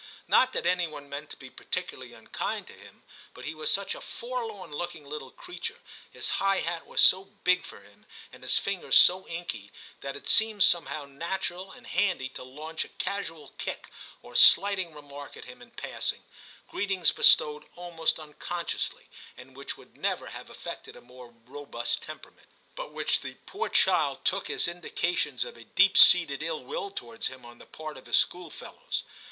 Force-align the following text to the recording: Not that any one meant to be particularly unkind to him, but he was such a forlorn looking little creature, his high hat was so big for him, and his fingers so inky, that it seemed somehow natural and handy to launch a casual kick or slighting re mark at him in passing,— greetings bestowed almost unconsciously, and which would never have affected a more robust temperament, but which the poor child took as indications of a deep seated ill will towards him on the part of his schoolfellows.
Not 0.27 0.51
that 0.53 0.65
any 0.65 0.87
one 0.87 1.09
meant 1.09 1.29
to 1.29 1.37
be 1.37 1.51
particularly 1.51 2.11
unkind 2.15 2.65
to 2.65 2.73
him, 2.73 3.03
but 3.35 3.45
he 3.45 3.53
was 3.53 3.71
such 3.71 3.93
a 3.93 4.01
forlorn 4.01 4.71
looking 4.71 5.05
little 5.05 5.29
creature, 5.29 5.77
his 6.11 6.27
high 6.41 6.61
hat 6.61 6.87
was 6.87 7.01
so 7.01 7.25
big 7.43 7.63
for 7.63 7.81
him, 7.81 8.07
and 8.33 8.41
his 8.41 8.57
fingers 8.57 8.97
so 8.97 9.27
inky, 9.27 9.71
that 9.99 10.15
it 10.15 10.27
seemed 10.27 10.63
somehow 10.63 11.05
natural 11.05 11.71
and 11.71 11.85
handy 11.85 12.29
to 12.29 12.41
launch 12.43 12.83
a 12.83 12.87
casual 12.89 13.49
kick 13.59 13.89
or 14.23 14.35
slighting 14.35 14.95
re 14.95 15.03
mark 15.03 15.37
at 15.37 15.45
him 15.45 15.61
in 15.61 15.69
passing,— 15.69 16.23
greetings 16.71 17.11
bestowed 17.11 17.65
almost 17.75 18.17
unconsciously, 18.17 19.07
and 19.37 19.55
which 19.55 19.77
would 19.77 19.97
never 19.97 20.25
have 20.29 20.49
affected 20.49 20.95
a 20.95 21.01
more 21.01 21.31
robust 21.45 22.01
temperament, 22.01 22.47
but 22.73 22.91
which 22.91 23.19
the 23.19 23.35
poor 23.45 23.69
child 23.69 24.25
took 24.25 24.49
as 24.49 24.67
indications 24.67 25.45
of 25.45 25.55
a 25.55 25.63
deep 25.63 25.95
seated 25.95 26.41
ill 26.41 26.63
will 26.63 26.89
towards 26.89 27.27
him 27.27 27.45
on 27.45 27.59
the 27.59 27.67
part 27.67 27.97
of 27.99 28.07
his 28.07 28.17
schoolfellows. 28.17 29.03